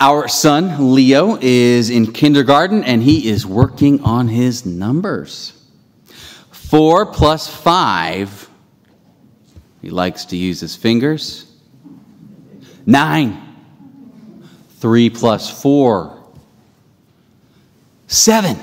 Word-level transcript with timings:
Our 0.00 0.28
son, 0.28 0.94
Leo, 0.94 1.38
is 1.40 1.90
in 1.90 2.12
kindergarten 2.12 2.84
and 2.84 3.02
he 3.02 3.28
is 3.28 3.44
working 3.44 4.00
on 4.02 4.28
his 4.28 4.64
numbers. 4.64 5.60
Four 6.50 7.06
plus 7.06 7.48
five, 7.48 8.48
he 9.82 9.90
likes 9.90 10.26
to 10.26 10.36
use 10.36 10.60
his 10.60 10.76
fingers. 10.76 11.46
Nine. 12.86 13.44
Three 14.78 15.10
plus 15.10 15.50
four, 15.50 16.22
seven. 18.06 18.56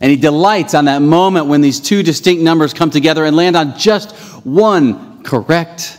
And 0.00 0.10
he 0.10 0.16
delights 0.16 0.74
on 0.74 0.86
that 0.86 1.02
moment 1.02 1.46
when 1.46 1.60
these 1.60 1.78
two 1.78 2.02
distinct 2.02 2.42
numbers 2.42 2.74
come 2.74 2.90
together 2.90 3.24
and 3.24 3.36
land 3.36 3.56
on 3.56 3.78
just 3.78 4.16
one 4.44 5.22
correct 5.22 5.98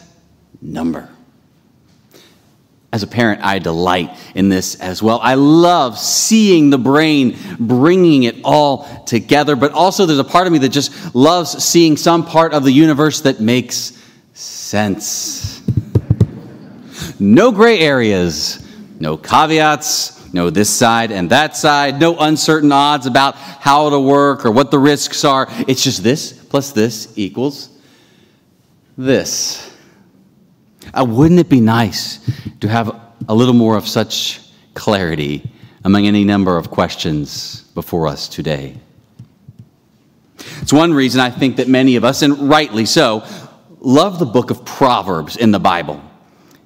number. 0.62 1.10
As 2.96 3.04
a 3.04 3.08
parent, 3.08 3.42
I 3.44 3.60
delight 3.60 4.18
in 4.36 4.48
this 4.48 4.76
as 4.76 5.04
well. 5.04 5.20
I 5.22 5.34
love 5.34 6.00
seeing 6.00 6.70
the 6.70 6.78
brain 6.78 7.38
bringing 7.60 8.24
it 8.24 8.38
all 8.42 9.04
together, 9.04 9.58
but 9.58 9.74
also 9.74 10.06
there's 10.06 10.18
a 10.18 10.24
part 10.24 10.48
of 10.48 10.54
me 10.54 10.60
that 10.60 10.70
just 10.70 11.14
loves 11.14 11.62
seeing 11.62 11.98
some 11.98 12.26
part 12.26 12.54
of 12.54 12.64
the 12.64 12.72
universe 12.72 13.20
that 13.20 13.42
makes 13.42 14.02
sense. 14.32 15.62
No 17.20 17.52
gray 17.52 17.80
areas, 17.80 18.66
no 18.98 19.18
caveats, 19.18 20.34
no 20.34 20.50
this 20.50 20.70
side 20.70 21.12
and 21.12 21.30
that 21.32 21.58
side, 21.58 22.00
no 22.00 22.18
uncertain 22.18 22.72
odds 22.72 23.08
about 23.08 23.36
how 23.36 23.88
it'll 23.88 24.06
work 24.06 24.46
or 24.46 24.52
what 24.52 24.72
the 24.72 24.80
risks 24.80 25.26
are. 25.26 25.48
It's 25.68 25.84
just 25.84 26.02
this 26.02 26.32
plus 26.32 26.72
this 26.72 27.12
equals 27.18 27.78
this. 28.98 29.75
Uh, 30.94 31.06
wouldn't 31.08 31.40
it 31.40 31.50
be 31.50 31.60
nice 31.60 32.20
to 32.60 32.68
have 32.68 32.96
a 33.28 33.36
little 33.36 33.54
more 33.54 33.76
of 33.76 33.88
such 33.88 34.42
clarity 34.74 35.50
among 35.84 36.08
any 36.08 36.24
number 36.24 36.58
of 36.58 36.70
questions 36.70 37.62
before 37.74 38.08
us 38.08 38.28
today? 38.28 38.78
It's 40.62 40.74
one 40.74 40.94
reason 40.94 41.22
I 41.22 41.30
think 41.30 41.58
that 41.58 41.68
many 41.68 41.96
of 41.96 42.04
us, 42.04 42.22
and 42.22 42.50
rightly 42.50 42.86
so, 42.86 43.24
love 43.80 44.20
the 44.20 44.26
book 44.26 44.52
of 44.52 44.66
Proverbs 44.66 45.38
in 45.38 45.52
the 45.52 45.60
Bible. 45.60 46.02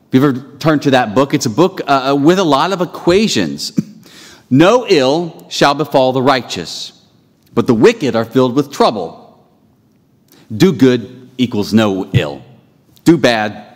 If 0.08 0.16
you've 0.16 0.24
ever 0.24 0.58
turned 0.58 0.84
to 0.84 0.92
that 0.92 1.14
book, 1.14 1.34
it's 1.34 1.46
a 1.46 1.52
book 1.52 1.82
uh, 1.88 2.12
uh 2.12 2.16
with 2.16 2.40
a 2.40 2.44
lot 2.44 2.72
of 2.72 2.82
equations. 2.82 3.78
No 4.52 4.88
ill 4.88 5.48
shall 5.52 5.76
befall 5.76 6.12
the 6.12 6.24
righteous, 6.24 7.06
but 7.54 7.68
the 7.68 7.76
wicked 7.76 8.16
are 8.16 8.26
filled 8.26 8.56
with 8.56 8.72
trouble. 8.72 9.48
Do 10.52 10.74
good 10.74 11.30
equals 11.38 11.72
no 11.72 12.10
ill. 12.14 12.42
Do 13.04 13.16
bad 13.16 13.69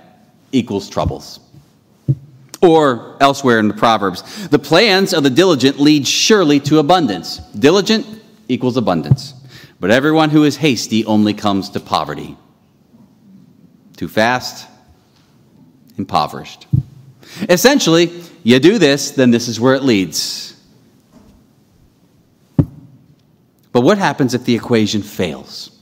equals 0.53 0.89
troubles. 0.89 1.41
Or 2.61 3.17
elsewhere 3.19 3.59
in 3.59 3.67
the 3.67 3.73
Proverbs, 3.73 4.47
the 4.47 4.59
plans 4.59 5.13
of 5.13 5.23
the 5.23 5.29
diligent 5.29 5.79
lead 5.79 6.07
surely 6.07 6.61
to 6.61 6.79
abundance. 6.79 7.39
Diligent 7.59 8.05
equals 8.47 8.77
abundance. 8.77 9.33
But 9.81 9.91
everyone 9.91 10.29
who 10.29 10.45
is 10.45 10.55
hasty 10.55 11.05
only 11.05 11.33
comes 11.33 11.69
to 11.71 11.81
poverty. 11.81 12.37
Too 13.97 14.07
fast, 14.07 14.65
impoverished. 15.97 16.67
Essentially, 17.49 18.23
you 18.43 18.59
do 18.59 18.77
this, 18.77 19.11
then 19.11 19.31
this 19.31 19.49
is 19.49 19.59
where 19.59 19.75
it 19.75 19.83
leads. 19.83 20.55
But 23.73 23.81
what 23.81 23.97
happens 23.97 24.33
if 24.33 24.45
the 24.45 24.55
equation 24.55 25.01
fails? 25.01 25.72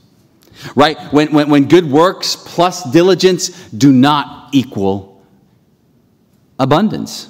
Right? 0.74 0.98
When, 1.12 1.32
when, 1.32 1.48
when 1.50 1.68
good 1.68 1.90
works 1.90 2.36
plus 2.36 2.90
diligence 2.90 3.48
do 3.70 3.92
not 3.92 4.50
equal 4.52 5.22
abundance. 6.58 7.28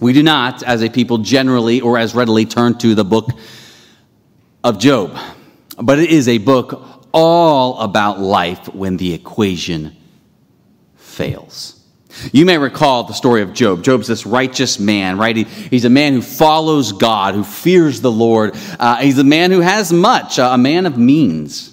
We 0.00 0.12
do 0.12 0.22
not, 0.22 0.62
as 0.62 0.82
a 0.82 0.88
people, 0.88 1.18
generally 1.18 1.80
or 1.80 1.96
as 1.96 2.14
readily 2.14 2.44
turn 2.44 2.78
to 2.78 2.94
the 2.94 3.04
book 3.04 3.30
of 4.64 4.78
Job. 4.78 5.16
But 5.76 5.98
it 5.98 6.10
is 6.10 6.28
a 6.28 6.38
book 6.38 7.06
all 7.12 7.78
about 7.78 8.20
life 8.20 8.72
when 8.74 8.96
the 8.96 9.12
equation 9.14 9.96
fails. 10.96 11.81
You 12.32 12.44
may 12.44 12.58
recall 12.58 13.04
the 13.04 13.14
story 13.14 13.42
of 13.42 13.52
Job. 13.52 13.82
Job's 13.82 14.06
this 14.06 14.26
righteous 14.26 14.78
man, 14.78 15.18
right? 15.18 15.36
He, 15.36 15.44
he's 15.44 15.84
a 15.84 15.90
man 15.90 16.12
who 16.12 16.22
follows 16.22 16.92
God, 16.92 17.34
who 17.34 17.44
fears 17.44 18.00
the 18.00 18.12
Lord. 18.12 18.54
Uh, 18.78 18.96
he's 18.96 19.18
a 19.18 19.24
man 19.24 19.50
who 19.50 19.60
has 19.60 19.92
much, 19.92 20.38
uh, 20.38 20.50
a 20.52 20.58
man 20.58 20.86
of 20.86 20.98
means. 20.98 21.72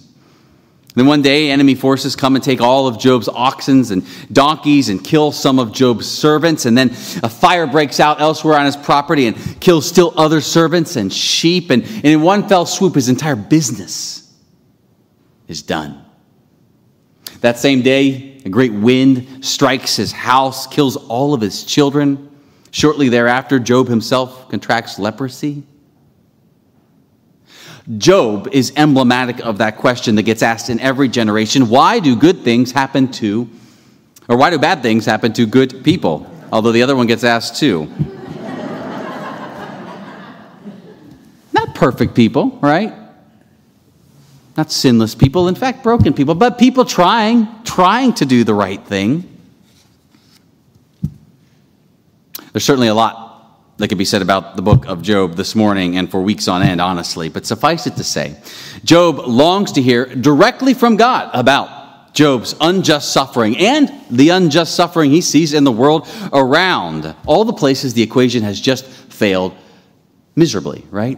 Then 0.95 1.05
one 1.05 1.22
day, 1.22 1.50
enemy 1.50 1.75
forces 1.75 2.16
come 2.16 2.35
and 2.35 2.44
take 2.44 2.61
all 2.61 2.88
of 2.88 3.00
Job's 3.00 3.29
oxen 3.29 3.85
and 3.91 4.05
donkeys 4.33 4.89
and 4.89 5.03
kill 5.03 5.31
some 5.31 5.59
of 5.59 5.72
Job's 5.72 6.09
servants. 6.09 6.66
And 6.66 6.77
then 6.77 6.89
a 7.23 7.29
fire 7.29 7.67
breaks 7.67 8.00
out 8.00 8.19
elsewhere 8.19 8.57
on 8.57 8.66
his 8.66 8.75
property 8.75 9.27
and 9.27 9.61
kills 9.61 9.88
still 9.88 10.13
other 10.17 10.41
servants 10.41 10.95
and 10.95 11.13
sheep. 11.13 11.69
And, 11.69 11.83
and 11.83 12.06
in 12.06 12.21
one 12.21 12.50
fell 12.50 12.66
swoop, 12.66 12.95
his 12.95 13.07
entire 13.07 13.35
business 13.35 14.29
is 15.47 15.61
done. 15.61 16.03
That 17.41 17.59
same 17.59 17.81
day, 17.81 18.28
a 18.45 18.50
great 18.50 18.73
wind 18.73 19.45
strikes 19.45 19.95
his 19.97 20.11
house, 20.11 20.67
kills 20.67 20.95
all 20.95 21.33
of 21.33 21.41
his 21.41 21.63
children. 21.63 22.29
Shortly 22.72 23.09
thereafter, 23.09 23.59
Job 23.59 23.88
himself 23.88 24.50
contracts 24.50 24.97
leprosy. 25.00 25.63
Job 27.97 28.47
is 28.51 28.72
emblematic 28.75 29.39
of 29.39 29.57
that 29.57 29.77
question 29.77 30.16
that 30.16 30.23
gets 30.23 30.44
asked 30.44 30.69
in 30.69 30.79
every 30.79 31.07
generation 31.09 31.69
why 31.69 32.00
do 32.00 32.16
good 32.16 32.41
things 32.44 32.72
happen 32.72 33.11
to, 33.13 33.50
or 34.27 34.38
why 34.38 34.51
do 34.51 34.59
bad 34.59 34.83
things 34.83 35.06
happen 35.06 35.33
to 35.33 35.45
good 35.47 35.83
people? 35.83 36.31
Although 36.51 36.71
the 36.71 36.83
other 36.83 36.95
one 36.95 37.07
gets 37.07 37.23
asked 37.23 37.56
too. 37.56 37.91
Not 41.51 41.73
perfect 41.73 42.13
people, 42.13 42.57
right? 42.61 42.94
Not 44.59 44.74
sinless 44.74 45.16
people, 45.16 45.47
in 45.47 45.56
fact, 45.56 45.84
broken 45.84 46.12
people, 46.12 46.36
but 46.36 46.58
people 46.58 46.84
trying, 46.84 47.47
trying 47.64 48.12
to 48.16 48.25
do 48.25 48.44
the 48.44 48.53
right 48.53 48.86
thing. 48.86 49.24
There's 52.52 52.66
certainly 52.66 52.90
a 52.90 52.94
lot 52.94 53.78
that 53.78 53.88
could 53.88 53.98
be 53.98 54.03
said 54.03 54.22
about 54.22 54.58
the 54.58 54.62
book 54.62 54.86
of 54.86 55.02
Job 55.02 55.36
this 55.36 55.56
morning 55.56 55.96
and 55.96 56.12
for 56.12 56.22
weeks 56.22 56.50
on 56.50 56.62
end, 56.62 56.81
honestly, 56.81 57.30
but 57.30 57.46
suffice 57.46 57.88
it 57.88 57.96
to 57.96 58.03
say, 58.03 58.36
Job 58.84 59.19
longs 59.19 59.72
to 59.72 59.81
hear 59.81 60.14
directly 60.14 60.74
from 60.74 60.98
God 60.98 61.30
about 61.34 62.14
Job's 62.14 62.53
unjust 62.59 63.14
suffering 63.14 63.56
and 63.56 63.90
the 64.09 64.28
unjust 64.28 64.75
suffering 64.75 65.09
he 65.09 65.22
sees 65.22 65.53
in 65.53 65.64
the 65.64 65.72
world 65.72 66.06
around. 66.34 67.16
All 67.25 67.46
the 67.46 67.53
places 67.53 67.94
the 67.94 68.03
equation 68.03 68.44
has 68.44 68.59
just 68.59 68.84
failed 68.86 69.56
miserably, 70.36 70.84
right? 70.92 71.18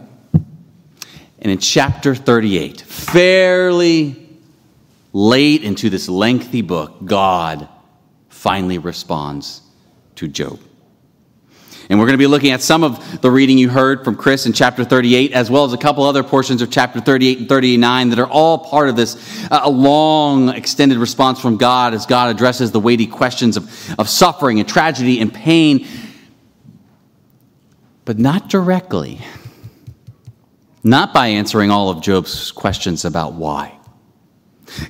And 1.42 1.50
in 1.50 1.58
chapter 1.58 2.14
38, 2.14 2.80
fairly 2.82 4.28
late 5.12 5.64
into 5.64 5.90
this 5.90 6.08
lengthy 6.08 6.62
book, 6.62 7.04
God 7.04 7.68
finally 8.28 8.78
responds 8.78 9.60
to 10.14 10.28
Job. 10.28 10.60
And 11.90 11.98
we're 11.98 12.06
going 12.06 12.14
to 12.14 12.18
be 12.18 12.28
looking 12.28 12.52
at 12.52 12.62
some 12.62 12.84
of 12.84 13.20
the 13.20 13.30
reading 13.30 13.58
you 13.58 13.68
heard 13.68 14.04
from 14.04 14.14
Chris 14.14 14.46
in 14.46 14.52
chapter 14.52 14.84
38, 14.84 15.32
as 15.32 15.50
well 15.50 15.64
as 15.64 15.72
a 15.72 15.76
couple 15.76 16.04
other 16.04 16.22
portions 16.22 16.62
of 16.62 16.70
chapter 16.70 17.00
38 17.00 17.40
and 17.40 17.48
39 17.48 18.10
that 18.10 18.20
are 18.20 18.28
all 18.28 18.58
part 18.58 18.88
of 18.88 18.94
this 18.94 19.16
uh, 19.50 19.68
long, 19.68 20.48
extended 20.50 20.96
response 20.98 21.40
from 21.40 21.56
God 21.56 21.92
as 21.92 22.06
God 22.06 22.30
addresses 22.30 22.70
the 22.70 22.78
weighty 22.78 23.08
questions 23.08 23.56
of, 23.56 23.98
of 23.98 24.08
suffering 24.08 24.60
and 24.60 24.68
tragedy 24.68 25.20
and 25.20 25.34
pain, 25.34 25.88
but 28.04 28.16
not 28.16 28.48
directly. 28.48 29.18
Not 30.84 31.14
by 31.14 31.28
answering 31.28 31.70
all 31.70 31.90
of 31.90 32.02
Job's 32.02 32.50
questions 32.50 33.04
about 33.04 33.34
why. 33.34 33.78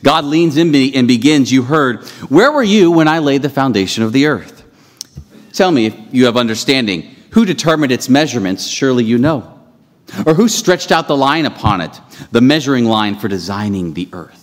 God 0.02 0.24
leans 0.24 0.56
in 0.56 0.70
me 0.70 0.94
and 0.94 1.06
begins, 1.08 1.52
You 1.52 1.62
heard, 1.62 2.04
Where 2.28 2.52
were 2.52 2.62
you 2.62 2.90
when 2.90 3.08
I 3.08 3.18
laid 3.18 3.42
the 3.42 3.50
foundation 3.50 4.02
of 4.02 4.12
the 4.12 4.26
earth? 4.26 4.64
Tell 5.52 5.70
me 5.70 5.86
if 5.86 5.96
you 6.12 6.26
have 6.26 6.36
understanding. 6.36 7.14
Who 7.30 7.44
determined 7.44 7.92
its 7.92 8.08
measurements? 8.08 8.66
Surely 8.66 9.04
you 9.04 9.18
know. 9.18 9.60
Or 10.26 10.34
who 10.34 10.48
stretched 10.48 10.92
out 10.92 11.08
the 11.08 11.16
line 11.16 11.46
upon 11.46 11.80
it, 11.80 12.00
the 12.30 12.40
measuring 12.40 12.84
line 12.84 13.18
for 13.18 13.28
designing 13.28 13.94
the 13.94 14.08
earth? 14.12 14.38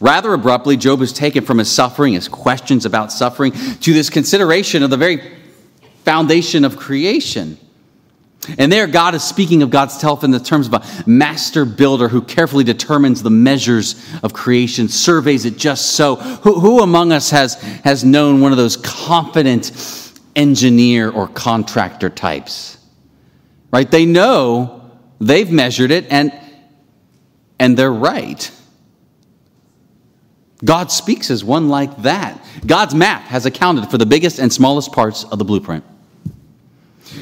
Rather 0.00 0.32
abruptly, 0.32 0.76
Job 0.76 1.02
is 1.02 1.12
taken 1.12 1.44
from 1.44 1.58
his 1.58 1.70
suffering, 1.70 2.14
his 2.14 2.28
questions 2.28 2.86
about 2.86 3.12
suffering, 3.12 3.52
to 3.52 3.92
this 3.92 4.10
consideration 4.10 4.82
of 4.82 4.90
the 4.90 4.96
very 4.96 5.36
foundation 6.04 6.64
of 6.64 6.76
creation. 6.76 7.58
And 8.58 8.70
there, 8.70 8.86
God 8.86 9.14
is 9.14 9.22
speaking 9.22 9.62
of 9.62 9.70
God's 9.70 9.98
self 9.98 10.24
in 10.24 10.30
the 10.30 10.40
terms 10.40 10.66
of 10.66 10.74
a 10.74 10.84
master 11.06 11.64
builder 11.64 12.08
who 12.08 12.22
carefully 12.22 12.64
determines 12.64 13.22
the 13.22 13.30
measures 13.30 14.04
of 14.22 14.32
creation, 14.32 14.88
surveys 14.88 15.44
it 15.44 15.56
just 15.56 15.92
so. 15.92 16.16
Who, 16.16 16.60
who 16.60 16.80
among 16.80 17.12
us 17.12 17.30
has, 17.30 17.54
has 17.84 18.04
known 18.04 18.40
one 18.40 18.52
of 18.52 18.58
those 18.58 18.76
confident 18.76 20.12
engineer 20.36 21.10
or 21.10 21.28
contractor 21.28 22.10
types? 22.10 22.78
Right? 23.72 23.90
They 23.90 24.06
know 24.06 24.90
they've 25.20 25.50
measured 25.50 25.90
it 25.90 26.06
and, 26.10 26.32
and 27.58 27.76
they're 27.76 27.92
right. 27.92 28.50
God 30.64 30.90
speaks 30.90 31.30
as 31.30 31.44
one 31.44 31.68
like 31.68 32.02
that. 32.02 32.42
God's 32.66 32.94
math 32.94 33.26
has 33.28 33.44
accounted 33.46 33.90
for 33.90 33.98
the 33.98 34.06
biggest 34.06 34.38
and 34.38 34.52
smallest 34.52 34.92
parts 34.92 35.24
of 35.24 35.38
the 35.38 35.44
blueprint. 35.44 35.84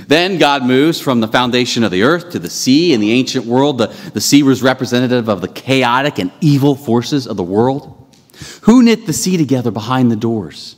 Then 0.07 0.39
God 0.39 0.65
moves 0.65 1.01
from 1.01 1.21
the 1.21 1.29
foundation 1.29 1.85
of 1.85 1.91
the 1.91 2.03
earth 2.03 2.31
to 2.31 2.39
the 2.39 2.51
sea. 2.51 2.93
In 2.93 3.01
the 3.01 3.13
ancient 3.13 3.47
world, 3.47 3.79
the, 3.79 3.87
the 4.15 4.21
sea 4.21 4.43
was 4.43 4.63
representative 4.63 5.29
of 5.29 5.41
the 5.41 5.49
chaotic 5.49 6.19
and 6.19 6.31
evil 6.41 6.75
forces 6.75 7.27
of 7.27 7.37
the 7.37 7.43
world. 7.43 7.99
Who 8.63 8.83
knit 8.83 9.07
the 9.07 9.13
sea 9.13 9.37
together 9.37 9.71
behind 9.71 10.11
the 10.11 10.17
doors? 10.17 10.77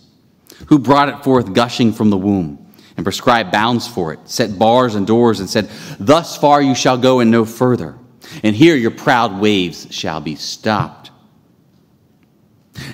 Who 0.68 0.78
brought 0.78 1.08
it 1.08 1.24
forth 1.24 1.52
gushing 1.52 1.92
from 1.92 2.10
the 2.10 2.16
womb 2.16 2.64
and 2.96 3.04
prescribed 3.04 3.50
bounds 3.50 3.88
for 3.88 4.12
it, 4.12 4.20
set 4.24 4.58
bars 4.58 4.94
and 4.94 5.06
doors, 5.06 5.40
and 5.40 5.50
said, 5.50 5.68
Thus 5.98 6.36
far 6.36 6.62
you 6.62 6.74
shall 6.74 6.96
go 6.96 7.20
and 7.20 7.30
no 7.30 7.44
further, 7.44 7.96
and 8.42 8.54
here 8.54 8.76
your 8.76 8.90
proud 8.90 9.40
waves 9.40 9.88
shall 9.90 10.20
be 10.20 10.36
stopped. 10.36 11.03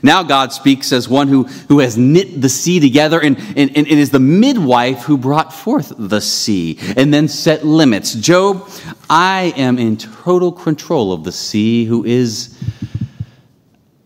Now 0.02 0.22
God 0.22 0.52
speaks 0.52 0.92
as 0.92 1.08
one 1.08 1.28
who, 1.28 1.44
who 1.44 1.78
has 1.78 1.96
knit 1.96 2.40
the 2.40 2.48
sea 2.48 2.80
together 2.80 3.20
and, 3.20 3.38
and, 3.56 3.76
and 3.76 3.86
is 3.86 4.10
the 4.10 4.20
midwife 4.20 5.02
who 5.02 5.16
brought 5.16 5.52
forth 5.52 5.92
the 5.96 6.20
sea 6.20 6.78
and 6.96 7.12
then 7.12 7.28
set 7.28 7.64
limits. 7.64 8.14
Job, 8.14 8.68
I 9.08 9.52
am 9.56 9.78
in 9.78 9.96
total 9.96 10.52
control 10.52 11.12
of 11.12 11.24
the 11.24 11.32
sea, 11.32 11.84
who 11.84 12.04
is 12.04 12.58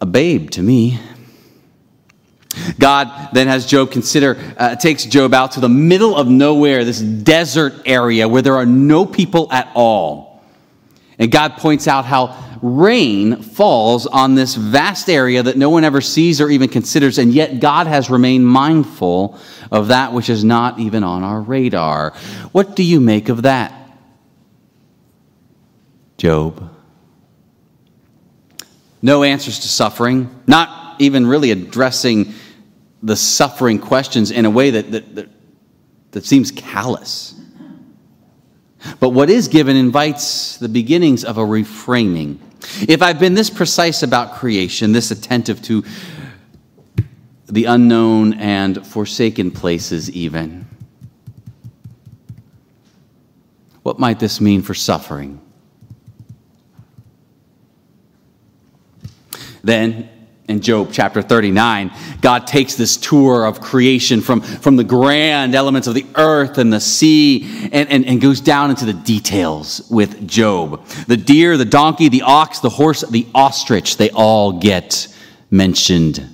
a 0.01 0.07
babe 0.07 0.51
to 0.51 0.63
me. 0.63 1.01
God 2.79 3.31
then 3.33 3.49
has 3.49 3.67
Job 3.67 3.91
consider, 3.91 4.37
uh, 4.57 4.77
takes 4.77 5.05
Job 5.05 5.35
out 5.35 5.53
to 5.53 5.61
the 5.61 5.69
middle 5.69 6.17
of 6.17 6.29
nowhere, 6.29 6.85
this 6.85 7.01
desert 7.01 7.75
area 7.85 8.29
where 8.29 8.43
there 8.43 8.57
are 8.57 8.67
no 8.67 9.05
people 9.07 9.53
at 9.53 9.71
all. 9.75 10.45
And 11.19 11.31
God 11.31 11.57
points 11.57 11.89
out 11.89 12.05
how 12.05 12.54
rain 12.65 13.43
falls 13.43 14.07
on 14.07 14.35
this 14.35 14.55
vast 14.55 15.11
area 15.11 15.43
that 15.43 15.59
no 15.59 15.69
one 15.69 15.85
ever 15.85 16.01
sees 16.01 16.41
or 16.41 16.49
even 16.49 16.67
considers, 16.67 17.19
and 17.19 17.31
yet 17.31 17.61
God 17.61 17.87
has 17.87 18.09
remained 18.09 18.47
mindful 18.47 19.39
of 19.71 19.89
that 19.89 20.15
which 20.15 20.31
is 20.31 20.43
not 20.45 20.79
even 20.79 21.05
on 21.05 21.23
our 21.23 21.43
radar. 21.43 22.15
What 22.53 22.75
do 22.75 22.83
you 22.83 23.01
make 23.01 23.29
of 23.29 23.43
that, 23.43 23.75
Job? 26.17 26.71
No 29.03 29.25
answers 29.25 29.59
to 29.59 29.69
suffering, 29.69 30.35
not 30.47 30.99
even 30.99 31.27
really 31.27 31.51
addressing 31.51 32.33
the 33.03 33.17
suffering 33.17 33.79
questions 33.79 34.31
in 34.31 34.47
a 34.47 34.51
way 34.51 34.71
that, 34.71 34.91
that, 34.91 35.15
that, 35.17 35.29
that 36.13 36.25
seems 36.25 36.51
callous. 36.51 37.34
But 39.01 39.11
what 39.11 39.31
is 39.31 39.49
given 39.49 39.77
invites 39.77 40.57
the 40.59 40.69
beginnings 40.69 41.25
of 41.25 41.39
a 41.39 41.43
reframing. 41.43 42.39
If 42.89 43.03
I've 43.03 43.19
been 43.19 43.35
this 43.35 43.51
precise 43.51 44.03
about 44.03 44.35
creation, 44.35 44.93
this 44.93 45.11
attentive 45.11 45.63
to 45.63 45.85
the 47.47 47.67
unknown 47.67 48.35
and 48.35 48.87
forsaken 48.87 49.51
places, 49.51 50.11
even, 50.11 50.67
what 53.83 53.99
might 53.99 54.19
this 54.19 54.41
mean 54.41 54.63
for 54.63 54.75
suffering? 54.75 55.41
Then, 59.63 60.11
in 60.49 60.61
Job 60.61 60.91
chapter 60.93 61.23
39, 61.23 61.91
God 62.21 62.47
takes 62.47 62.75
this 62.75 62.97
tour 62.99 63.47
of 63.47 63.61
creation 63.61 64.21
from, 64.21 64.43
from 64.43 64.77
the 64.77 64.85
grand 64.85 65.55
elements 65.55 65.89
of 65.89 65.95
the 65.95 66.07
earth 66.17 66.59
and 66.59 66.73
the 66.73 66.81
sea 66.81 67.69
and, 67.73 67.89
and, 67.89 68.05
and 68.05 68.21
goes 68.21 68.41
down 68.41 68.71
into 68.71 68.85
the 68.85 68.93
details 68.93 69.89
with 69.91 70.29
Job. 70.29 70.85
The 71.07 71.17
deer, 71.17 71.57
the 71.57 71.65
donkey, 71.65 72.09
the 72.09 72.23
ox, 72.23 72.61
the 72.61 72.69
horse, 72.69 73.01
the 73.09 73.27
ostrich, 73.35 73.97
they 73.97 74.11
all 74.11 74.53
get 74.53 75.09
mentioned. 75.51 76.29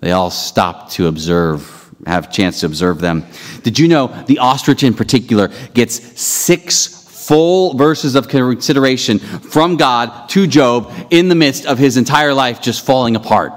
They 0.00 0.12
all 0.12 0.30
stop 0.30 0.90
to 0.92 1.06
observe, 1.06 1.94
have 2.06 2.28
a 2.28 2.32
chance 2.32 2.60
to 2.60 2.66
observe 2.66 3.00
them. 3.00 3.26
Did 3.62 3.78
you 3.78 3.86
know 3.86 4.06
the 4.28 4.38
ostrich 4.38 4.82
in 4.82 4.94
particular 4.94 5.48
gets 5.74 6.18
six 6.18 6.99
full 7.30 7.74
verses 7.74 8.16
of 8.16 8.26
consideration 8.26 9.20
from 9.20 9.76
God 9.76 10.28
to 10.30 10.48
Job 10.48 10.92
in 11.10 11.28
the 11.28 11.36
midst 11.36 11.64
of 11.64 11.78
his 11.78 11.96
entire 11.96 12.34
life 12.34 12.60
just 12.60 12.84
falling 12.84 13.14
apart. 13.14 13.52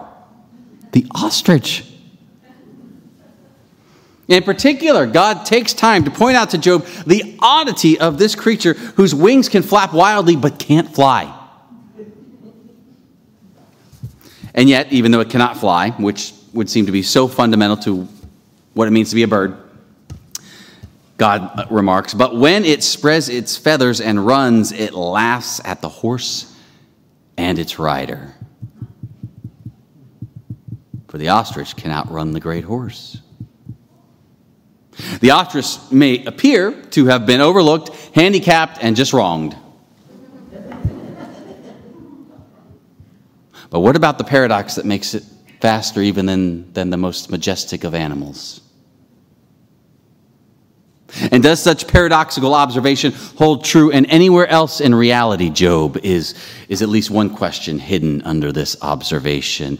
The 0.92 1.08
ostrich. 1.16 1.84
In 4.28 4.44
particular, 4.44 5.08
God 5.08 5.48
takes 5.48 5.74
time 5.74 6.04
to 6.04 6.12
point 6.12 6.38
out 6.38 6.52
to 6.52 6.60
Job 6.60 6.86
the 7.08 7.36
oddity 7.40 8.00
of 8.00 8.20
this 8.20 8.36
creature 8.36 8.74
whose 8.74 9.16
wings 9.16 9.50
can 9.50 9.64
flap 9.64 9.92
wildly 9.92 10.36
but 10.36 10.60
can't 10.60 10.94
fly. 10.94 11.36
And 14.54 14.70
yet, 14.70 14.94
even 14.94 15.12
though 15.12 15.22
it 15.22 15.32
cannot 15.32 15.58
fly, 15.58 15.90
which 15.90 16.32
would 16.54 16.70
seem 16.70 16.86
to 16.86 16.92
be 16.92 17.02
so 17.02 17.28
fundamental 17.28 17.78
to 17.78 18.08
what 18.76 18.88
it 18.88 18.92
means 18.92 19.10
to 19.10 19.16
be 19.16 19.24
a 19.24 19.28
bird, 19.28 19.58
God 21.18 21.68
remarks, 21.72 22.14
but 22.14 22.36
when 22.36 22.66
it 22.66 22.84
spreads 22.84 23.30
its 23.30 23.56
feathers 23.56 24.02
and 24.02 24.26
runs, 24.26 24.72
it 24.72 24.94
laughs 24.94 25.62
at 25.64 25.82
the 25.82 25.90
horse 25.90 26.54
and 27.38 27.60
its 27.60 27.78
rider. 27.78 28.34
For 31.08 31.20
the 31.20 31.30
ostrich 31.30 31.76
can 31.76 31.92
outrun 31.92 32.32
the 32.32 32.40
great 32.40 32.64
horse. 32.64 33.22
The 35.22 35.30
ostrich 35.30 35.78
may 35.92 36.26
appear 36.26 36.72
to 36.72 37.06
have 37.06 37.28
been 37.28 37.42
overlooked, 37.42 37.90
handicapped, 38.16 38.80
and 38.82 38.96
just 38.96 39.14
wronged. 39.14 39.56
But 43.70 43.80
what 43.80 43.96
about 43.96 44.18
the 44.18 44.24
paradox 44.24 44.76
that 44.76 44.86
makes 44.86 45.14
it 45.14 45.24
faster 45.62 46.02
even 46.02 46.26
than, 46.26 46.74
than 46.74 46.90
the 46.90 46.98
most 46.98 47.30
majestic 47.32 47.84
of 47.84 47.96
animals? 47.96 48.63
And 51.32 51.44
does 51.44 51.62
such 51.62 51.88
paradoxical 51.88 52.54
observation 52.54 53.14
hold 53.38 53.64
true 53.64 53.92
and 53.92 54.06
anywhere 54.10 54.48
else 54.48 54.82
in 54.82 54.96
reality, 54.96 55.50
Job? 55.50 55.98
Is, 56.04 56.36
is 56.70 56.82
at 56.82 56.90
least 56.90 57.12
one 57.12 57.30
question 57.30 57.80
hidden 57.80 58.22
under 58.24 58.52
this 58.52 58.76
observation. 58.82 59.80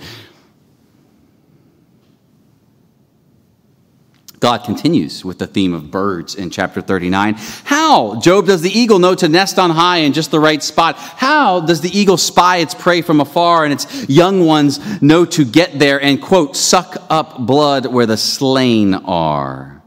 God 4.44 4.66
continues 4.66 5.24
with 5.24 5.40
the 5.40 5.48
theme 5.48 5.74
of 5.74 5.90
birds 5.90 6.36
in 6.36 6.50
chapter 6.50 6.82
39. 6.82 7.36
How, 7.64 8.20
Job, 8.20 8.46
does 8.46 8.62
the 8.62 8.78
eagle 8.78 9.00
know 9.00 9.16
to 9.16 9.30
nest 9.30 9.58
on 9.58 9.70
high 9.70 10.00
in 10.00 10.12
just 10.12 10.32
the 10.32 10.40
right 10.40 10.62
spot? 10.62 10.98
How 10.98 11.62
does 11.62 11.80
the 11.80 11.98
eagle 11.98 12.18
spy 12.18 12.58
its 12.58 12.74
prey 12.74 13.02
from 13.02 13.22
afar 13.22 13.64
and 13.64 13.72
its 13.72 14.10
young 14.10 14.46
ones 14.46 15.02
know 15.02 15.24
to 15.24 15.46
get 15.46 15.80
there 15.80 16.02
and, 16.02 16.22
quote, 16.22 16.58
suck 16.58 16.98
up 17.10 17.40
blood 17.40 17.86
where 17.86 18.06
the 18.06 18.18
slain 18.18 18.94
are? 18.94 19.82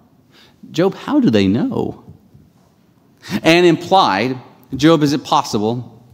Job, 0.77 0.95
how 0.95 1.21
do 1.21 1.31
they 1.31 1.49
know? 1.49 2.05
And 3.43 3.65
implied, 3.65 4.37
Job, 4.75 5.03
is 5.03 5.15
it 5.15 5.25
possible 5.25 6.05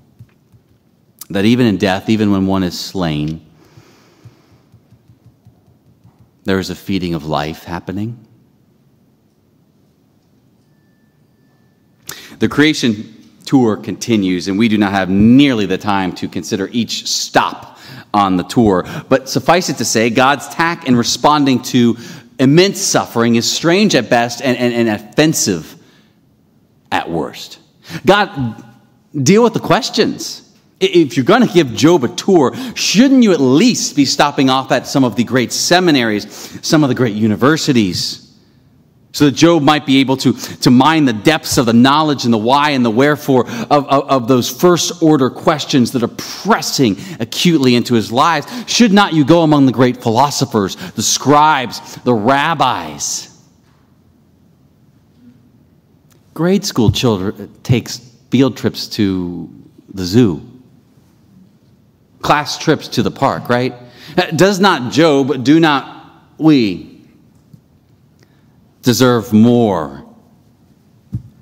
that 1.31 1.45
even 1.45 1.67
in 1.67 1.79
death, 1.79 2.09
even 2.09 2.31
when 2.31 2.47
one 2.47 2.63
is 2.63 2.79
slain, 2.79 3.45
there 6.45 6.61
is 6.61 6.71
a 6.71 6.77
feeding 6.77 7.13
of 7.15 7.25
life 7.25 7.65
happening? 7.65 8.25
The 12.39 12.49
creation 12.49 13.33
tour 13.45 13.77
continues, 13.77 14.47
and 14.47 14.61
we 14.61 14.69
do 14.69 14.79
not 14.79 14.93
have 14.93 15.11
nearly 15.11 15.67
the 15.67 15.77
time 15.77 16.13
to 16.13 16.29
consider 16.29 16.69
each 16.71 17.09
stop 17.09 17.81
on 18.15 18.37
the 18.37 18.45
tour. 18.45 18.85
But 19.09 19.29
suffice 19.29 19.71
it 19.71 19.79
to 19.79 19.85
say, 19.85 20.09
God's 20.09 20.49
tack 20.51 20.87
in 20.87 20.95
responding 20.95 21.63
to 21.63 21.97
immense 22.43 22.81
suffering 22.81 23.37
is 23.37 23.51
strange 23.51 23.95
at 23.95 24.11
best 24.11 24.43
and, 24.43 24.59
and, 24.59 24.75
and 24.75 24.89
offensive 24.89 25.77
at 26.91 27.09
worst. 27.09 27.59
God, 28.05 28.65
deal 29.21 29.43
with 29.43 29.55
the 29.55 29.61
questions. 29.61 30.41
If 30.81 31.17
you're 31.17 31.25
going 31.25 31.47
to 31.47 31.53
give 31.53 31.73
Job 31.75 32.03
a 32.03 32.09
tour, 32.09 32.53
shouldn't 32.75 33.23
you 33.23 33.33
at 33.33 33.41
least 33.41 33.95
be 33.95 34.05
stopping 34.05 34.51
off 34.51 34.73
at 34.73 34.87
some 34.87 35.05
of 35.05 35.15
the 35.15 35.23
great 35.23 35.53
seminaries, 35.53 36.27
some 36.67 36.83
of 36.83 36.89
the 36.89 36.95
great 36.95 37.15
universities? 37.15 38.22
So 39.13 39.27
that 39.27 39.33
Job 39.33 39.63
might 39.63 39.85
be 39.85 39.99
able 39.99 40.17
to, 40.19 40.33
to 40.33 40.71
mine 40.71 41.05
the 41.05 41.13
depths 41.13 41.59
of 41.59 41.67
the 41.67 41.73
knowledge 41.73 42.25
and 42.25 42.33
the 42.33 42.39
why 42.39 42.71
and 42.71 42.85
the 42.85 42.91
wherefore 42.91 43.47
of, 43.47 43.87
of, 43.87 44.09
of, 44.09 44.29
those 44.29 44.49
first 44.49 45.03
order 45.03 45.29
questions 45.29 45.93
that 45.93 46.03
are 46.03 46.09
pressing 46.09 46.97
acutely 47.21 47.75
into 47.75 47.95
his 47.95 48.11
lives. 48.11 48.47
Should 48.67 48.93
not 48.93 49.13
you 49.13 49.25
go 49.25 49.43
among 49.43 49.67
the 49.67 49.73
great 49.73 50.03
philosophers, 50.03 50.77
the 50.93 51.03
scribes, 51.03 51.97
the 52.05 52.15
rabbis? 52.15 53.29
Grade 56.33 56.65
school 56.65 56.91
children 56.91 57.35
uh, 57.39 57.47
takes 57.63 57.99
field 58.31 58.57
trips 58.57 58.89
to 58.89 59.51
the 59.93 60.05
zoo, 60.05 60.41
class 62.23 62.57
trips 62.57 62.89
to 62.89 63.03
the 63.03 63.11
park, 63.11 63.51
right? 63.51 63.75
Uh, 64.17 64.31
does 64.31 64.59
not 64.59 64.91
Job, 64.91 65.45
do 65.45 65.61
not 65.61 66.07
we 66.39 66.92
deserve 68.83 69.33
more 69.33 70.05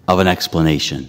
of 0.07 0.19
an 0.19 0.27
explanation. 0.27 1.09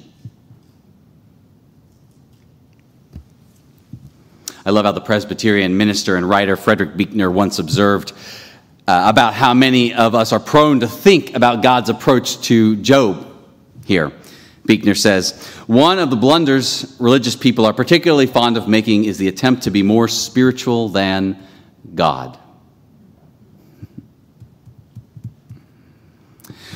I 4.65 4.69
love 4.69 4.85
how 4.85 4.91
the 4.91 5.01
Presbyterian 5.01 5.75
minister 5.75 6.15
and 6.17 6.27
writer 6.29 6.55
Frederick 6.55 6.95
Buechner 6.95 7.31
once 7.31 7.57
observed 7.57 8.13
uh, 8.87 9.05
about 9.07 9.33
how 9.33 9.53
many 9.53 9.93
of 9.93 10.13
us 10.13 10.31
are 10.31 10.39
prone 10.39 10.81
to 10.81 10.87
think 10.87 11.35
about 11.35 11.63
God's 11.63 11.89
approach 11.89 12.41
to 12.41 12.75
Job 12.77 13.27
here. 13.85 14.11
Buechner 14.65 14.95
says, 14.95 15.47
One 15.65 15.97
of 15.97 16.11
the 16.11 16.15
blunders 16.15 16.95
religious 16.99 17.35
people 17.35 17.65
are 17.65 17.73
particularly 17.73 18.27
fond 18.27 18.55
of 18.55 18.67
making 18.67 19.05
is 19.05 19.17
the 19.17 19.27
attempt 19.27 19.63
to 19.63 19.71
be 19.71 19.81
more 19.81 20.07
spiritual 20.07 20.89
than 20.89 21.39
God. 21.95 22.37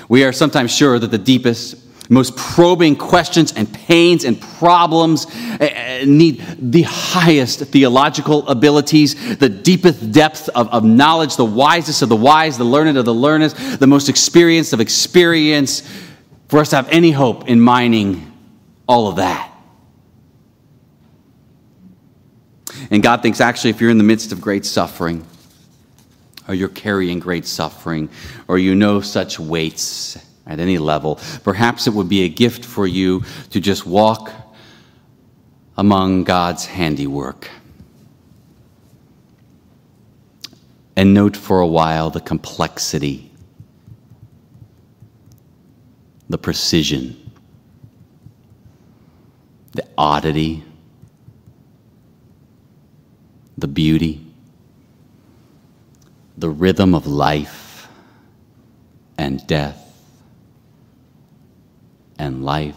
We 0.07 0.23
are 0.23 0.31
sometimes 0.31 0.71
sure 0.71 0.99
that 0.99 1.11
the 1.11 1.17
deepest, 1.17 1.75
most 2.09 2.35
probing 2.35 2.95
questions 2.95 3.53
and 3.53 3.71
pains 3.73 4.23
and 4.23 4.39
problems 4.39 5.25
eh, 5.59 5.65
eh, 5.65 6.05
need 6.05 6.43
the 6.59 6.83
highest 6.83 7.59
theological 7.61 8.47
abilities, 8.47 9.37
the 9.37 9.49
deepest 9.49 10.11
depth 10.11 10.49
of, 10.49 10.69
of 10.69 10.83
knowledge, 10.83 11.35
the 11.35 11.45
wisest 11.45 12.01
of 12.01 12.09
the 12.09 12.15
wise, 12.15 12.57
the 12.57 12.63
learned 12.63 12.97
of 12.97 13.05
the 13.05 13.13
learned, 13.13 13.51
the 13.51 13.87
most 13.87 14.09
experienced 14.09 14.73
of 14.73 14.79
experience, 14.79 15.81
for 16.47 16.59
us 16.59 16.69
to 16.69 16.75
have 16.75 16.87
any 16.89 17.11
hope 17.11 17.47
in 17.49 17.59
mining 17.59 18.31
all 18.87 19.07
of 19.07 19.15
that. 19.15 19.51
And 22.91 23.01
God 23.01 23.21
thinks 23.21 23.41
actually, 23.41 23.71
if 23.71 23.81
you're 23.81 23.89
in 23.89 23.97
the 23.97 24.03
midst 24.03 24.31
of 24.31 24.41
great 24.41 24.65
suffering, 24.65 25.25
or 26.47 26.53
you're 26.53 26.69
carrying 26.69 27.19
great 27.19 27.45
suffering, 27.45 28.09
or 28.47 28.57
you 28.57 28.75
know 28.75 29.01
such 29.01 29.39
weights 29.39 30.17
at 30.47 30.59
any 30.59 30.77
level, 30.77 31.19
perhaps 31.43 31.87
it 31.87 31.93
would 31.93 32.09
be 32.09 32.23
a 32.23 32.29
gift 32.29 32.63
for 32.63 32.85
you 32.85 33.23
to 33.49 33.59
just 33.59 33.85
walk 33.85 34.31
among 35.77 36.23
God's 36.23 36.65
handiwork. 36.65 37.49
And 40.95 41.13
note 41.13 41.35
for 41.35 41.59
a 41.59 41.67
while 41.67 42.09
the 42.09 42.21
complexity, 42.21 43.31
the 46.29 46.37
precision, 46.37 47.31
the 49.73 49.85
oddity, 49.97 50.63
the 53.57 53.67
beauty 53.67 54.24
the 56.37 56.49
rhythm 56.49 56.93
of 56.93 57.07
life 57.07 57.87
and 59.17 59.45
death 59.47 59.81
and 62.17 62.43
life. 62.43 62.75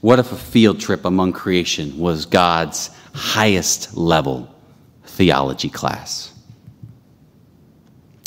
What 0.00 0.18
if 0.18 0.30
a 0.30 0.36
field 0.36 0.80
trip 0.80 1.04
among 1.04 1.32
creation 1.32 1.98
was 1.98 2.26
God's 2.26 2.90
highest 3.12 3.96
level 3.96 4.54
theology 5.04 5.68
class? 5.68 6.32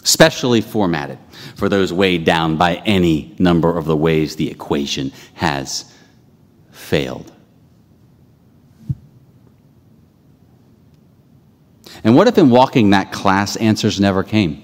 Specially 0.03 0.61
formatted 0.61 1.17
for 1.55 1.69
those 1.69 1.93
weighed 1.93 2.25
down 2.25 2.57
by 2.57 2.75
any 2.85 3.35
number 3.39 3.77
of 3.77 3.85
the 3.85 3.95
ways 3.95 4.35
the 4.35 4.49
equation 4.49 5.13
has 5.35 5.95
failed. 6.71 7.31
And 12.03 12.15
what 12.15 12.27
if 12.27 12.37
in 12.37 12.49
walking 12.49 12.91
that 12.91 13.11
class, 13.11 13.55
answers 13.55 13.99
never 13.99 14.23
came? 14.23 14.63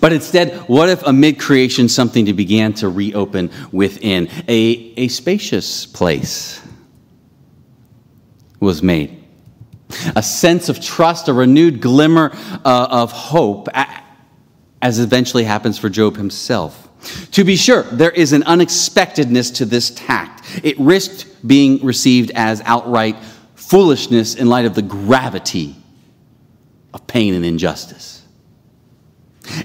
But 0.00 0.12
instead, 0.12 0.68
what 0.68 0.88
if 0.90 1.02
amid 1.02 1.38
creation 1.38 1.88
something 1.88 2.24
began 2.36 2.74
to 2.74 2.88
reopen 2.88 3.50
within? 3.70 4.28
A, 4.48 4.92
a 4.96 5.08
spacious 5.08 5.86
place 5.86 6.60
was 8.60 8.82
made. 8.82 9.24
A 10.14 10.22
sense 10.22 10.68
of 10.68 10.80
trust, 10.80 11.28
a 11.28 11.32
renewed 11.32 11.80
glimmer 11.80 12.32
uh, 12.64 12.86
of 12.90 13.12
hope, 13.12 13.68
as 14.82 14.98
eventually 14.98 15.44
happens 15.44 15.78
for 15.78 15.88
Job 15.88 16.16
himself. 16.16 16.88
To 17.32 17.44
be 17.44 17.56
sure, 17.56 17.82
there 17.84 18.10
is 18.10 18.32
an 18.32 18.42
unexpectedness 18.44 19.50
to 19.52 19.64
this 19.64 19.90
tact. 19.90 20.60
It 20.62 20.78
risked 20.78 21.26
being 21.46 21.84
received 21.84 22.30
as 22.34 22.60
outright 22.64 23.16
foolishness 23.54 24.34
in 24.34 24.48
light 24.48 24.66
of 24.66 24.74
the 24.74 24.82
gravity 24.82 25.81
of 26.94 27.06
pain 27.06 27.34
and 27.34 27.44
injustice. 27.44 28.24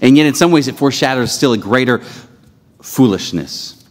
And 0.02 0.18
yet, 0.18 0.26
in 0.26 0.34
some 0.34 0.52
ways, 0.52 0.68
it 0.68 0.76
foreshadows 0.76 1.32
still 1.32 1.54
a 1.54 1.58
greater 1.58 2.02
foolishness 2.82 3.86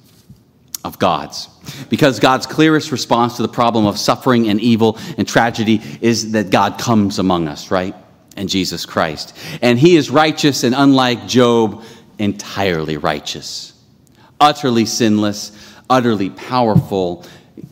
of 0.85 0.99
God's. 0.99 1.49
Because 1.88 2.21
God's 2.21 2.47
clearest 2.47 2.93
response 2.93 3.37
to 3.37 3.43
the 3.43 3.49
problem 3.49 3.87
of 3.87 3.99
suffering 3.99 4.49
and 4.49 4.61
evil 4.61 4.99
and 5.19 5.26
tragedy 5.26 5.81
is 6.00 6.33
that 6.33 6.50
God 6.50 6.78
comes 6.78 7.19
among 7.19 7.49
us, 7.49 7.71
right? 7.71 7.95
And 8.37 8.49
Jesus 8.49 8.87
Christ. 8.87 9.37
And 9.62 9.78
he 9.78 9.97
is 9.97 10.11
righteous 10.11 10.64
and, 10.64 10.75
unlike 10.75 11.26
Job, 11.26 11.83
entirely 12.19 12.97
righteous, 12.97 13.73
utterly 14.40 14.87
sinless, 14.87 15.52
utterly 15.90 16.31
powerful. 16.31 17.25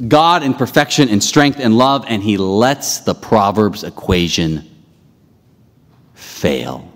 God 0.08 0.42
in 0.42 0.54
perfection 0.54 1.08
and 1.08 1.22
strength 1.22 1.60
and 1.60 1.76
love, 1.76 2.04
and 2.08 2.22
he 2.22 2.36
lets 2.36 3.00
the 3.00 3.14
Proverbs 3.14 3.84
equation 3.84 4.68
fail. 6.24 6.90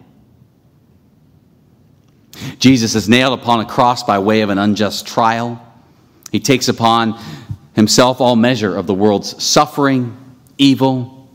Jesus 2.59 2.95
is 2.95 3.09
nailed 3.09 3.39
upon 3.39 3.61
a 3.61 3.67
cross 3.67 4.03
by 4.03 4.19
way 4.19 4.41
of 4.41 4.51
an 4.51 4.59
unjust 4.59 5.07
trial. 5.07 5.65
He 6.33 6.41
takes 6.41 6.69
upon 6.69 7.21
himself 7.75 8.21
all 8.21 8.37
measure 8.37 8.77
of 8.77 8.87
the 8.87 8.95
world's 8.95 9.43
suffering, 9.43 10.17
evil, 10.57 11.29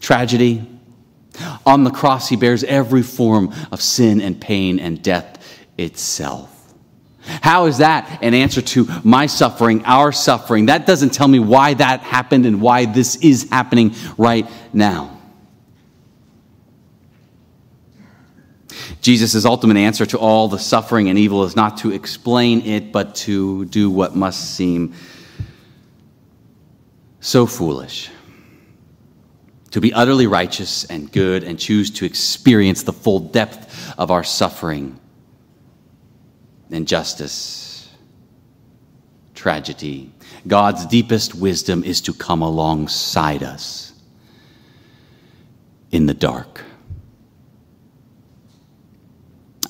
tragedy. 0.00 0.66
On 1.64 1.84
the 1.84 1.90
cross, 1.90 2.28
he 2.28 2.36
bears 2.36 2.64
every 2.64 3.02
form 3.02 3.54
of 3.70 3.80
sin 3.80 4.20
and 4.20 4.40
pain 4.40 4.78
and 4.78 5.02
death 5.02 5.38
itself. 5.78 6.48
How 7.20 7.66
is 7.66 7.78
that 7.78 8.22
an 8.22 8.34
answer 8.34 8.62
to 8.62 8.88
my 9.04 9.26
suffering, 9.26 9.84
our 9.84 10.10
suffering? 10.10 10.66
That 10.66 10.86
doesn't 10.86 11.10
tell 11.10 11.28
me 11.28 11.38
why 11.38 11.74
that 11.74 12.00
happened 12.00 12.46
and 12.46 12.60
why 12.60 12.86
this 12.86 13.16
is 13.16 13.48
happening 13.50 13.94
right 14.16 14.48
now. 14.72 15.19
Jesus' 19.00 19.44
ultimate 19.44 19.78
answer 19.78 20.04
to 20.06 20.18
all 20.18 20.48
the 20.48 20.58
suffering 20.58 21.08
and 21.08 21.18
evil 21.18 21.44
is 21.44 21.56
not 21.56 21.78
to 21.78 21.92
explain 21.92 22.60
it, 22.66 22.92
but 22.92 23.14
to 23.16 23.64
do 23.66 23.90
what 23.90 24.14
must 24.14 24.54
seem 24.56 24.94
so 27.20 27.46
foolish. 27.46 28.10
To 29.70 29.80
be 29.80 29.92
utterly 29.92 30.26
righteous 30.26 30.84
and 30.84 31.10
good 31.10 31.44
and 31.44 31.58
choose 31.58 31.90
to 31.92 32.04
experience 32.04 32.82
the 32.82 32.92
full 32.92 33.20
depth 33.20 33.94
of 33.96 34.10
our 34.10 34.24
suffering 34.24 34.98
and 36.70 36.86
justice, 36.86 37.88
tragedy. 39.34 40.12
God's 40.46 40.86
deepest 40.86 41.34
wisdom 41.34 41.84
is 41.84 42.00
to 42.02 42.12
come 42.12 42.42
alongside 42.42 43.42
us 43.42 43.92
in 45.90 46.06
the 46.06 46.14
dark. 46.14 46.64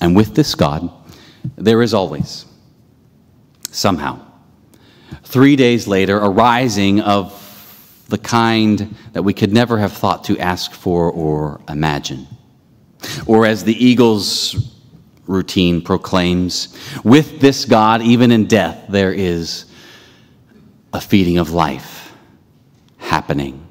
And 0.01 0.15
with 0.15 0.35
this 0.35 0.55
God, 0.55 0.89
there 1.55 1.81
is 1.81 1.93
always, 1.93 2.45
somehow, 3.69 4.19
three 5.23 5.55
days 5.55 5.87
later, 5.87 6.19
a 6.19 6.29
rising 6.29 6.99
of 7.01 7.37
the 8.09 8.17
kind 8.17 8.93
that 9.13 9.21
we 9.21 9.33
could 9.33 9.53
never 9.53 9.77
have 9.77 9.93
thought 9.93 10.25
to 10.25 10.37
ask 10.39 10.73
for 10.73 11.09
or 11.11 11.61
imagine. 11.69 12.27
Or 13.25 13.45
as 13.45 13.63
the 13.63 13.73
eagle's 13.73 14.75
routine 15.27 15.81
proclaims, 15.81 16.77
with 17.03 17.39
this 17.39 17.63
God, 17.65 18.01
even 18.01 18.31
in 18.31 18.47
death, 18.47 18.85
there 18.89 19.13
is 19.13 19.65
a 20.93 20.99
feeding 20.99 21.37
of 21.37 21.51
life 21.51 22.13
happening. 22.97 23.65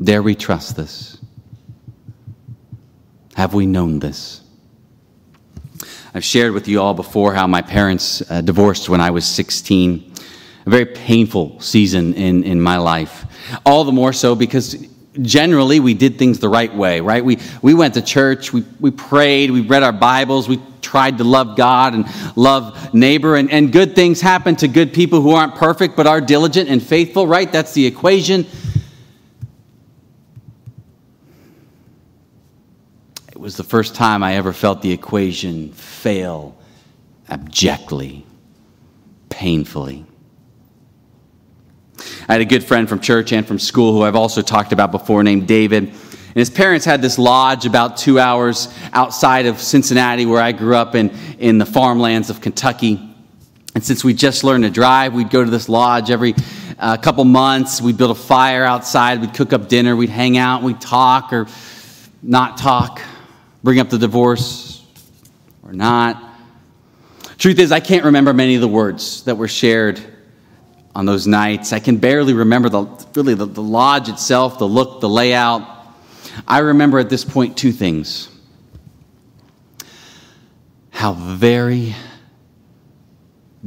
Dare 0.00 0.22
we 0.22 0.36
trust 0.36 0.76
this? 0.76 1.17
Have 3.38 3.54
we 3.54 3.66
known 3.66 4.00
this? 4.00 4.40
I've 6.12 6.24
shared 6.24 6.54
with 6.54 6.66
you 6.66 6.80
all 6.82 6.92
before 6.92 7.34
how 7.34 7.46
my 7.46 7.62
parents 7.62 8.20
uh, 8.28 8.40
divorced 8.40 8.88
when 8.88 9.00
I 9.00 9.12
was 9.12 9.24
16. 9.24 10.12
A 10.66 10.68
very 10.70 10.86
painful 10.86 11.60
season 11.60 12.14
in, 12.14 12.42
in 12.42 12.60
my 12.60 12.78
life. 12.78 13.26
All 13.64 13.84
the 13.84 13.92
more 13.92 14.12
so 14.12 14.34
because 14.34 14.84
generally 15.22 15.78
we 15.78 15.94
did 15.94 16.18
things 16.18 16.40
the 16.40 16.48
right 16.48 16.74
way, 16.74 17.00
right? 17.00 17.24
We, 17.24 17.38
we 17.62 17.74
went 17.74 17.94
to 17.94 18.02
church, 18.02 18.52
we, 18.52 18.64
we 18.80 18.90
prayed, 18.90 19.52
we 19.52 19.60
read 19.60 19.84
our 19.84 19.92
Bibles, 19.92 20.48
we 20.48 20.60
tried 20.82 21.18
to 21.18 21.24
love 21.24 21.56
God 21.56 21.94
and 21.94 22.06
love 22.34 22.92
neighbor, 22.92 23.36
and, 23.36 23.52
and 23.52 23.72
good 23.72 23.94
things 23.94 24.20
happen 24.20 24.56
to 24.56 24.66
good 24.66 24.92
people 24.92 25.20
who 25.20 25.30
aren't 25.30 25.54
perfect 25.54 25.94
but 25.94 26.08
are 26.08 26.20
diligent 26.20 26.68
and 26.68 26.82
faithful, 26.82 27.24
right? 27.28 27.52
That's 27.52 27.72
the 27.72 27.86
equation. 27.86 28.46
Was 33.48 33.56
the 33.56 33.64
first 33.64 33.94
time 33.94 34.22
I 34.22 34.34
ever 34.34 34.52
felt 34.52 34.82
the 34.82 34.92
equation 34.92 35.72
fail 35.72 36.54
abjectly. 37.30 38.26
painfully. 39.30 40.04
I 42.28 42.32
had 42.34 42.42
a 42.42 42.44
good 42.44 42.62
friend 42.62 42.86
from 42.86 43.00
church 43.00 43.32
and 43.32 43.46
from 43.46 43.58
school 43.58 43.94
who 43.94 44.02
I've 44.02 44.16
also 44.16 44.42
talked 44.42 44.72
about 44.72 44.92
before 44.92 45.22
named 45.22 45.48
David. 45.48 45.84
And 45.84 46.34
his 46.34 46.50
parents 46.50 46.84
had 46.84 47.00
this 47.00 47.18
lodge 47.18 47.64
about 47.64 47.96
two 47.96 48.20
hours 48.20 48.68
outside 48.92 49.46
of 49.46 49.62
Cincinnati, 49.62 50.26
where 50.26 50.42
I 50.42 50.52
grew 50.52 50.76
up 50.76 50.94
in, 50.94 51.10
in 51.38 51.56
the 51.56 51.64
farmlands 51.64 52.28
of 52.28 52.42
Kentucky. 52.42 53.00
And 53.74 53.82
since 53.82 54.04
we 54.04 54.12
just 54.12 54.44
learned 54.44 54.64
to 54.64 54.70
drive, 54.70 55.14
we'd 55.14 55.30
go 55.30 55.42
to 55.42 55.50
this 55.50 55.70
lodge 55.70 56.10
every 56.10 56.34
uh, 56.78 56.98
couple 56.98 57.24
months. 57.24 57.80
We'd 57.80 57.96
build 57.96 58.10
a 58.10 58.20
fire 58.20 58.64
outside. 58.64 59.22
We'd 59.22 59.32
cook 59.32 59.54
up 59.54 59.70
dinner. 59.70 59.96
We'd 59.96 60.10
hang 60.10 60.36
out. 60.36 60.62
We'd 60.62 60.82
talk 60.82 61.32
or 61.32 61.46
not 62.22 62.58
talk, 62.58 63.00
bring 63.62 63.80
up 63.80 63.90
the 63.90 63.98
divorce 63.98 64.84
or 65.62 65.72
not. 65.72 66.22
Truth 67.38 67.58
is, 67.58 67.72
I 67.72 67.80
can't 67.80 68.04
remember 68.04 68.32
many 68.32 68.54
of 68.54 68.60
the 68.60 68.68
words 68.68 69.22
that 69.24 69.36
were 69.36 69.48
shared 69.48 70.00
on 70.94 71.06
those 71.06 71.26
nights. 71.26 71.72
I 71.72 71.78
can 71.78 71.98
barely 71.98 72.34
remember 72.34 72.68
the 72.68 72.84
really 73.14 73.34
the, 73.34 73.46
the 73.46 73.62
lodge 73.62 74.08
itself, 74.08 74.58
the 74.58 74.66
look, 74.66 75.00
the 75.00 75.08
layout. 75.08 75.62
I 76.46 76.58
remember 76.58 76.98
at 76.98 77.10
this 77.10 77.24
point 77.24 77.56
two 77.56 77.72
things. 77.72 78.28
How 80.90 81.12
very 81.12 81.94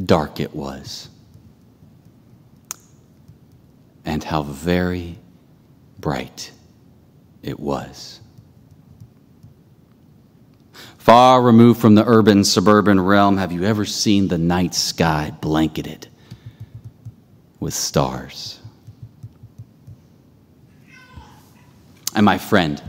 dark 0.04 0.40
it 0.40 0.54
was, 0.54 1.10
and 4.04 4.24
how 4.24 4.44
very 4.44 5.18
bright 6.00 6.52
it 7.44 7.60
was. 7.60 8.21
Far 11.12 11.42
removed 11.42 11.82
from 11.82 11.96
the 11.96 12.06
urban 12.08 12.46
suburban 12.46 12.98
realm, 12.98 13.36
have 13.36 13.52
you 13.52 13.66
ever 13.66 13.84
seen 13.84 14.30
the 14.30 14.38
night 14.38 14.74
sky 14.74 15.34
blanketed 15.42 16.08
with 17.60 17.74
stars? 17.74 18.62
And 22.16 22.24
my 22.24 22.38
friend, 22.38 22.82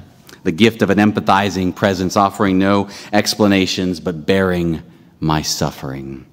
the 0.45 0.53
gift 0.53 0.83
of 0.83 0.91
an 0.91 0.99
empathizing 0.99 1.75
presence, 1.75 2.17
offering 2.17 2.61
no 2.61 2.89
explanations 3.13 3.99
but 3.99 4.25
bearing 4.25 4.85
my 5.19 5.43
suffering. 5.43 6.25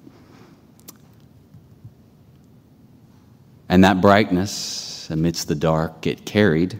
And 3.68 3.82
that 3.82 4.00
brightness 4.00 5.10
amidst 5.10 5.48
the 5.48 5.56
dark 5.56 6.06
it 6.06 6.24
carried. 6.24 6.78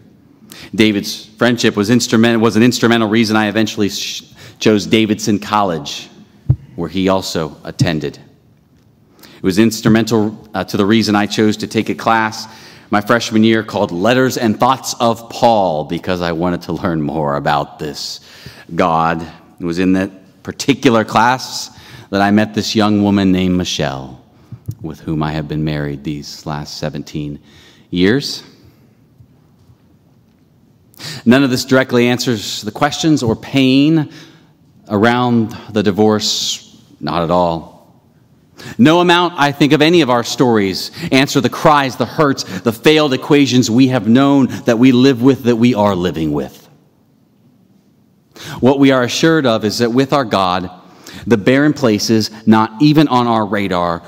David's 0.73 1.25
friendship 1.25 1.75
was, 1.75 1.89
instrument, 1.89 2.41
was 2.41 2.55
an 2.55 2.63
instrumental 2.63 3.09
reason 3.09 3.35
I 3.35 3.47
eventually 3.47 3.89
sh- 3.89 4.23
chose 4.59 4.85
Davidson 4.85 5.39
College, 5.39 6.09
where 6.75 6.89
he 6.89 7.09
also 7.09 7.57
attended. 7.63 8.19
It 9.19 9.43
was 9.43 9.59
instrumental 9.59 10.49
uh, 10.53 10.63
to 10.65 10.77
the 10.77 10.85
reason 10.85 11.15
I 11.15 11.25
chose 11.25 11.57
to 11.57 11.67
take 11.67 11.89
a 11.89 11.95
class 11.95 12.47
my 12.91 12.99
freshman 12.99 13.45
year 13.45 13.63
called 13.63 13.91
Letters 13.91 14.37
and 14.37 14.59
Thoughts 14.59 14.93
of 14.99 15.29
Paul 15.29 15.85
because 15.85 16.19
I 16.19 16.33
wanted 16.33 16.63
to 16.63 16.73
learn 16.73 17.01
more 17.01 17.37
about 17.37 17.79
this 17.79 18.19
God. 18.75 19.25
It 19.59 19.65
was 19.65 19.79
in 19.79 19.93
that 19.93 20.43
particular 20.43 21.05
class 21.05 21.69
that 22.09 22.21
I 22.21 22.31
met 22.31 22.53
this 22.53 22.75
young 22.75 23.01
woman 23.01 23.31
named 23.31 23.57
Michelle, 23.57 24.21
with 24.81 24.99
whom 24.99 25.23
I 25.23 25.31
have 25.31 25.47
been 25.47 25.63
married 25.63 26.03
these 26.03 26.45
last 26.45 26.77
17 26.79 27.39
years. 27.91 28.43
None 31.25 31.43
of 31.43 31.49
this 31.49 31.65
directly 31.65 32.07
answers 32.07 32.61
the 32.61 32.71
questions 32.71 33.23
or 33.23 33.35
pain 33.35 34.11
around 34.89 35.51
the 35.71 35.83
divorce? 35.83 36.81
Not 36.99 37.23
at 37.23 37.31
all. 37.31 37.71
No 38.77 38.99
amount, 38.99 39.33
I 39.37 39.51
think, 39.51 39.73
of 39.73 39.81
any 39.81 40.01
of 40.01 40.09
our 40.09 40.23
stories 40.23 40.91
answer 41.11 41.41
the 41.41 41.49
cries, 41.49 41.95
the 41.95 42.05
hurts, 42.05 42.43
the 42.61 42.71
failed 42.71 43.13
equations 43.13 43.71
we 43.71 43.87
have 43.87 44.07
known 44.07 44.47
that 44.65 44.77
we 44.77 44.91
live 44.91 45.21
with, 45.21 45.43
that 45.43 45.55
we 45.55 45.73
are 45.73 45.95
living 45.95 46.31
with. 46.31 46.69
What 48.59 48.79
we 48.79 48.91
are 48.91 49.03
assured 49.03 49.45
of 49.45 49.65
is 49.65 49.79
that 49.79 49.91
with 49.91 50.13
our 50.13 50.25
God, 50.25 50.69
the 51.25 51.37
barren 51.37 51.73
places, 51.73 52.31
not 52.47 52.81
even 52.81 53.07
on 53.07 53.27
our 53.27 53.45
radar, 53.45 54.03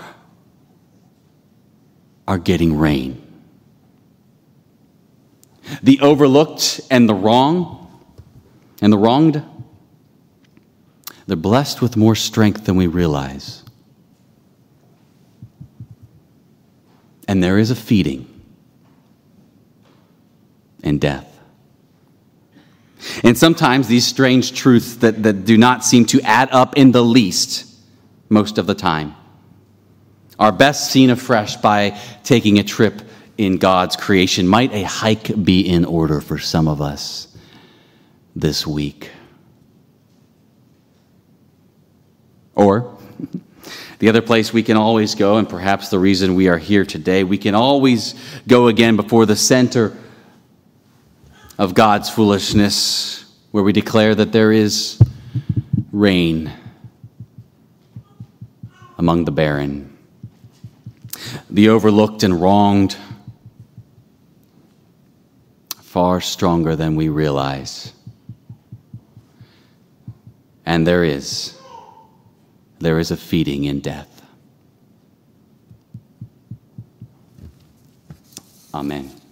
are 2.27 2.37
getting 2.37 2.77
rain. 2.77 3.22
The 5.81 5.99
overlooked 6.01 6.81
and 6.91 7.07
the 7.07 7.13
wrong 7.13 7.79
and 8.81 8.91
the 8.91 8.97
wronged 8.97 9.43
they're 11.25 11.37
blessed 11.37 11.81
with 11.81 11.95
more 11.95 12.15
strength 12.15 12.65
than 12.65 12.75
we 12.75 12.87
realize. 12.87 13.63
And 17.27 17.41
there 17.41 17.57
is 17.57 17.71
a 17.71 17.75
feeding 17.75 18.27
and 20.83 20.99
death. 20.99 21.29
And 23.23 23.37
sometimes 23.37 23.87
these 23.87 24.05
strange 24.05 24.53
truths 24.53 24.95
that, 24.97 25.23
that 25.23 25.45
do 25.45 25.57
not 25.57 25.85
seem 25.85 26.05
to 26.07 26.21
add 26.21 26.49
up 26.51 26.77
in 26.77 26.91
the 26.91 27.03
least, 27.03 27.65
most 28.29 28.57
of 28.57 28.65
the 28.65 28.75
time, 28.75 29.15
are 30.37 30.51
best 30.51 30.91
seen 30.91 31.09
afresh 31.09 31.55
by 31.57 31.97
taking 32.23 32.59
a 32.59 32.63
trip 32.63 33.01
in 33.37 33.57
God's 33.57 33.95
creation. 33.95 34.47
Might 34.47 34.73
a 34.73 34.83
hike 34.83 35.43
be 35.43 35.61
in 35.61 35.85
order 35.85 36.21
for 36.21 36.37
some 36.37 36.67
of 36.67 36.81
us 36.81 37.27
this 38.35 38.65
week? 38.67 39.09
Or, 42.55 42.95
the 43.99 44.09
other 44.09 44.21
place 44.21 44.53
we 44.53 44.63
can 44.63 44.77
always 44.77 45.15
go, 45.15 45.37
and 45.37 45.49
perhaps 45.49 45.89
the 45.89 45.99
reason 45.99 46.35
we 46.35 46.47
are 46.47 46.57
here 46.57 46.85
today, 46.85 47.23
we 47.23 47.37
can 47.37 47.55
always 47.55 48.15
go 48.47 48.67
again 48.67 48.95
before 48.95 49.25
the 49.25 49.35
center 49.35 49.97
of 51.57 51.73
God's 51.73 52.09
foolishness, 52.09 53.25
where 53.51 53.63
we 53.63 53.73
declare 53.73 54.15
that 54.15 54.31
there 54.31 54.51
is 54.51 55.01
rain 55.91 56.51
among 58.97 59.25
the 59.25 59.31
barren, 59.31 59.95
the 61.49 61.69
overlooked 61.69 62.23
and 62.23 62.41
wronged, 62.41 62.95
far 65.93 66.19
stronger 66.19 66.75
than 66.75 66.95
we 66.95 67.07
realize. 67.07 67.93
And 70.65 70.87
there 70.87 71.03
is 71.03 71.55
there 72.79 72.97
is 72.97 73.11
a 73.11 73.15
feeding 73.15 73.65
in 73.65 73.79
death. 73.79 74.25
Amen. 78.73 79.22